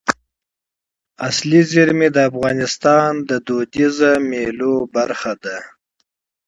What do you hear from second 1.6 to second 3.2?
زیرمې د افغانستان